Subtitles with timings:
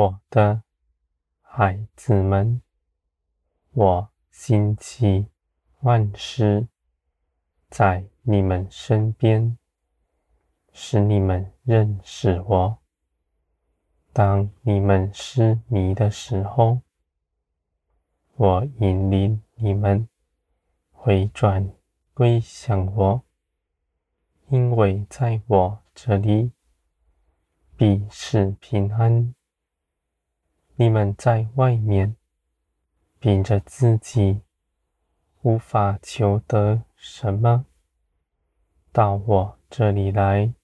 [0.00, 0.62] 我的
[1.42, 2.62] 孩子们，
[3.72, 5.26] 我心起
[5.80, 6.68] 万事
[7.68, 9.58] 在你们身边，
[10.72, 12.78] 使你们认识我。
[14.10, 16.80] 当你们失迷的时候，
[18.36, 20.08] 我引领你们
[20.92, 21.70] 回转
[22.14, 23.22] 归向我，
[24.48, 26.52] 因为在我这里
[27.76, 29.34] 必是平安。
[30.80, 32.16] 你们在外面
[33.18, 34.40] 凭着自己
[35.42, 37.66] 无法求得什么，
[38.90, 40.54] 到我这里来，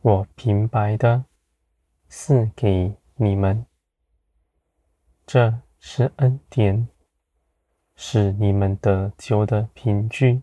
[0.00, 1.26] 我平白的。
[2.08, 3.64] 赐给你们，
[5.24, 6.88] 这是恩典，
[7.94, 10.42] 是你们得救的凭据。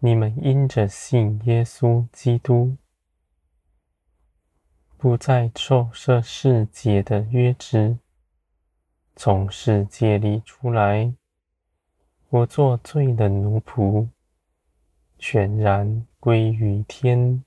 [0.00, 2.76] 你们因着信耶稣基督，
[4.98, 7.98] 不再受这世界的约制，
[9.14, 11.12] 从世界里出来，
[12.30, 14.08] 不做罪的奴仆，
[15.18, 17.44] 全然归于天。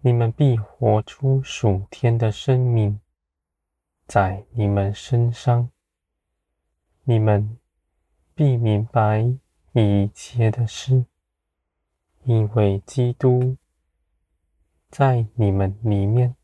[0.00, 3.00] 你们必活出属天的生命，
[4.06, 5.70] 在你们身上，
[7.02, 7.58] 你们
[8.34, 9.26] 必明白
[9.72, 11.04] 一切的事，
[12.22, 13.56] 因为基督
[14.90, 16.34] 在你们里面，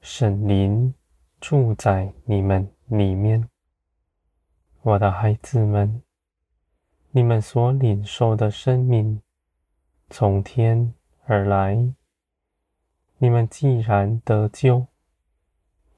[0.00, 0.94] 神灵
[1.40, 3.48] 住在你们里面。
[4.82, 6.04] 我的孩子们，
[7.10, 9.20] 你们所领受的生命
[10.08, 10.94] 从天
[11.24, 11.92] 而来。
[13.18, 14.86] 你们既然得救，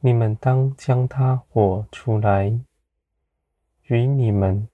[0.00, 2.58] 你们当将它活出来，
[3.82, 4.66] 与你们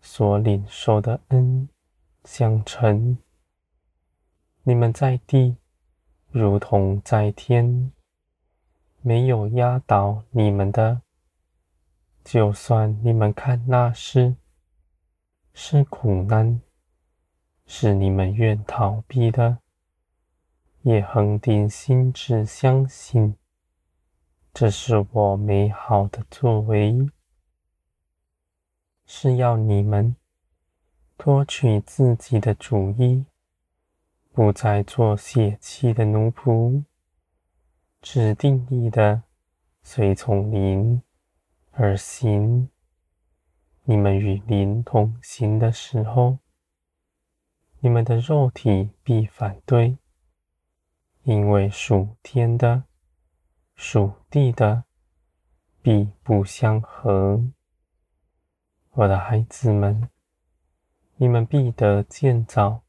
[0.00, 1.68] 所领受的恩
[2.24, 3.18] 相称。
[4.62, 5.56] 你们在地，
[6.38, 7.90] 如同在天，
[9.00, 11.00] 没有压倒你们的。
[12.22, 14.36] 就算你们看那事
[15.54, 16.60] 是苦难，
[17.64, 19.60] 是你们愿逃避的。
[20.82, 23.34] 也恒定心志，相信
[24.52, 27.08] 这是我美好的作为，
[29.06, 30.14] 是要你们
[31.16, 33.24] 脱去自己的主意，
[34.36, 36.84] 不再做血气的奴仆，
[38.02, 39.22] 只定义的
[39.82, 41.00] 随从灵
[41.70, 42.68] 而行。
[43.84, 46.36] 你们与灵同行的时候，
[47.80, 49.96] 你们的肉体必反对。
[51.22, 52.84] 因为属天的、
[53.74, 54.84] 属地的，
[55.80, 57.42] 必不相合。
[58.90, 60.10] 我的孩子们，
[61.16, 62.82] 你们必得建造，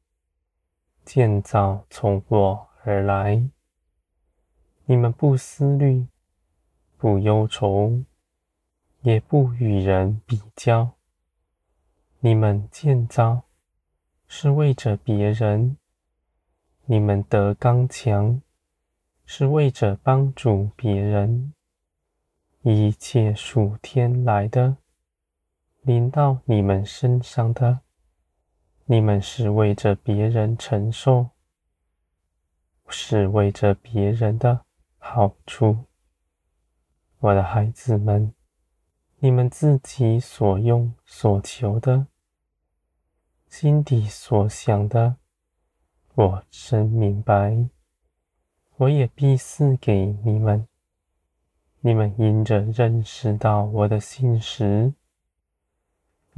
[1.08, 3.42] 建造从我而来。
[4.88, 6.06] 你们不思虑，
[6.98, 8.04] 不忧愁，
[9.04, 10.96] 也不与人比较。
[12.20, 13.44] 你们建造，
[14.28, 15.78] 是为着别人。
[16.88, 18.42] 你们得刚强，
[19.26, 21.54] 是为着帮助别人。
[22.64, 24.76] 一切属天来的，
[25.84, 27.80] 临到你们身上的，
[28.90, 31.32] 你们是为着别人承受，
[32.88, 34.62] 是为着别人的
[34.98, 35.80] 好处。
[37.20, 38.34] 我的孩子们，
[39.20, 42.08] 你们自己所用所求的，
[43.50, 45.18] 心底所想的。
[46.16, 47.68] 我真明白，
[48.78, 50.66] 我也必赐给你们。
[51.82, 54.94] 你们因着认识到我的信实，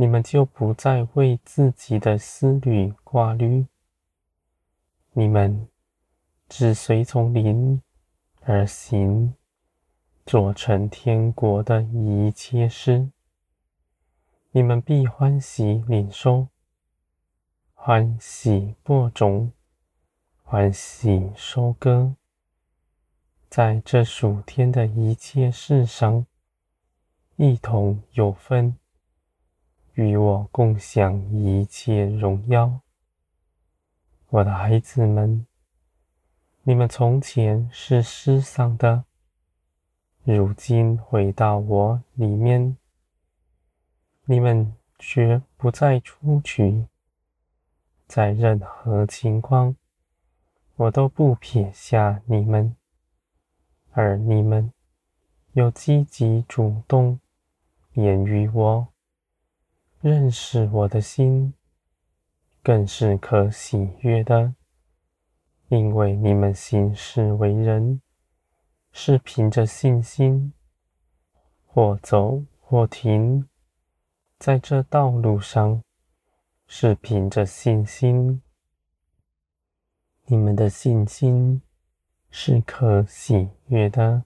[0.01, 3.65] 你们就不再为自己的思虑挂虑。
[5.11, 5.67] 你们
[6.47, 7.81] 只随从灵
[8.39, 9.35] 而行，
[10.25, 13.09] 做成天国的一切事。
[14.51, 16.47] 你们必欢喜领受，
[17.73, 19.51] 欢喜播种。
[20.43, 22.15] 欢喜收割，
[23.49, 26.25] 在这属天的一切事上，
[27.35, 28.77] 一同有分，
[29.99, 32.79] 与我共享一切荣耀。
[34.29, 35.45] 我的孩子们，
[36.63, 39.03] 你们从前是失丧的，
[40.23, 42.77] 如今回到我里面，
[44.23, 46.85] 你们绝不再出去，
[48.07, 49.75] 在任何情况。
[50.77, 52.73] 我都不撇下你们，
[53.91, 54.71] 而你们
[55.51, 57.19] 又积极主动
[57.95, 58.87] 言于我，
[60.01, 61.53] 认识我的心，
[62.63, 64.55] 更是可喜悦的，
[65.67, 68.01] 因为你们行事为人
[68.93, 70.53] 是凭着信心，
[71.65, 73.49] 或走或停，
[74.37, 75.83] 在这道路上
[76.65, 78.41] 是凭着信心。
[80.27, 81.61] 你们的信心
[82.29, 84.23] 是可喜悦的，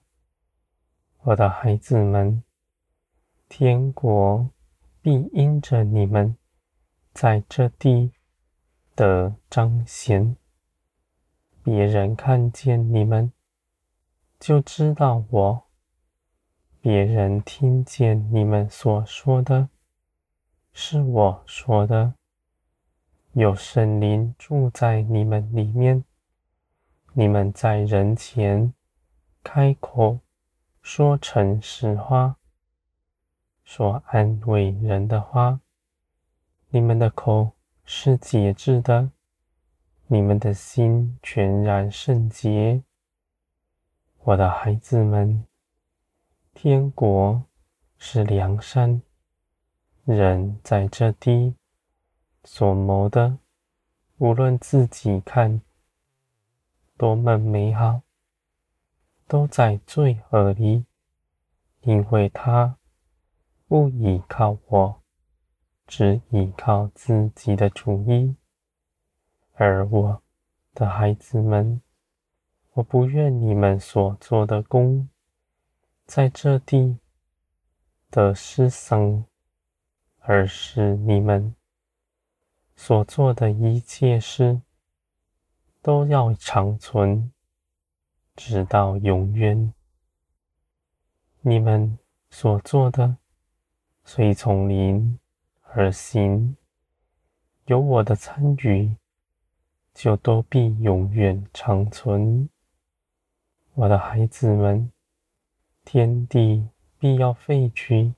[1.22, 2.44] 我的孩子们，
[3.48, 4.48] 天国
[5.04, 6.34] 必因着你们
[7.12, 8.12] 在这地
[8.96, 10.34] 的彰显。
[11.62, 13.30] 别人看见你们，
[14.40, 15.64] 就知道我；
[16.80, 19.68] 别人听见你们所说的，
[20.72, 22.14] 是我说的。
[23.32, 26.02] 有圣灵住在你们里面，
[27.12, 28.72] 你们在人前
[29.42, 30.20] 开口
[30.80, 32.38] 说诚实话，
[33.76, 35.58] 说安慰人的话。
[36.68, 37.50] 你们的口
[37.84, 39.10] 是节制的。
[40.06, 42.84] 你们的心全然圣洁，
[44.20, 45.44] 我的孩子们，
[46.52, 47.42] 天国
[47.98, 49.02] 是良善，
[50.04, 51.56] 人在这地
[52.44, 53.38] 所谋的，
[54.18, 55.60] 无论自己看
[56.96, 58.02] 多么美好，
[59.26, 60.84] 都在罪恶里，
[61.80, 62.76] 因为他
[63.74, 65.02] 不依靠我，
[65.84, 68.36] 只依靠自己的主意。
[69.54, 70.22] 而我
[70.74, 71.82] 的孩子们，
[72.74, 75.08] 我不愿你们所做的工，
[76.06, 77.00] 在这地
[78.12, 79.24] 的失丧，
[80.20, 81.56] 而是你们
[82.76, 84.62] 所做的一切事
[85.82, 87.32] 都要长存，
[88.36, 89.74] 直到永远。
[91.40, 91.98] 你们
[92.30, 93.16] 所做的，
[94.04, 95.18] 随从灵
[95.72, 96.56] 而行，
[97.66, 98.96] 有我的参与。
[99.94, 102.48] 就都必永远长存，
[103.74, 104.90] 我的孩子们，
[105.84, 106.68] 天地
[106.98, 108.12] 必要废去，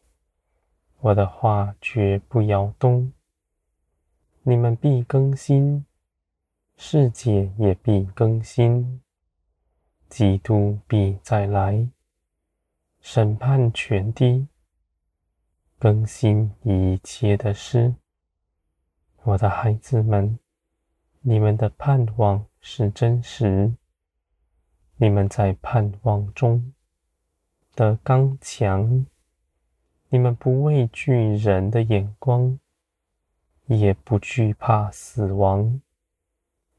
[1.01, 3.13] 我的话绝不摇动。
[4.43, 5.85] 你们必更新，
[6.79, 9.03] 世界也必更新，
[10.09, 11.91] 基督必再来，
[13.03, 14.49] 审判全地，
[15.87, 17.95] 更新一切的事，
[19.23, 20.37] 我的孩子们。
[21.21, 23.73] 你们的盼望是真实，
[24.97, 26.73] 你们在盼望中
[27.77, 29.07] 的刚强，
[30.09, 32.59] 你们不畏惧人的眼光，
[33.67, 35.81] 也不惧怕死亡，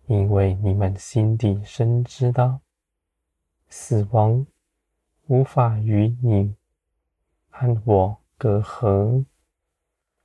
[0.08, 2.60] 因为你们心底深知道，
[3.70, 4.46] 死亡
[5.28, 6.54] 无法与你
[7.50, 9.26] 和我隔阂，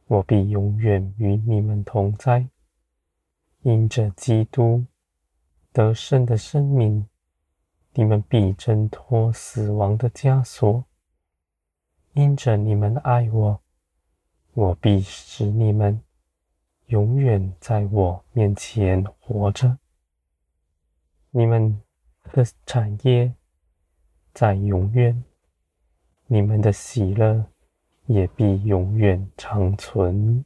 [0.07, 2.47] 我必永远与你们同在。
[3.63, 4.85] 因着基督
[5.73, 7.09] 得胜的生命，
[7.95, 10.85] 你们必挣脱死亡的枷锁。
[12.13, 13.63] 因着你们爱我，
[14.53, 16.03] 我必使你们
[16.89, 19.79] 永远在我面前活着。
[21.31, 21.81] 你们
[22.33, 23.33] 的产业
[24.35, 25.25] 在永远，
[26.27, 27.47] 你们的喜乐
[28.13, 30.45] 也必永远长存。